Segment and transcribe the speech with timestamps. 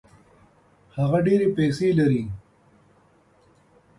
[0.95, 2.23] هغه ډېري پیسې لري.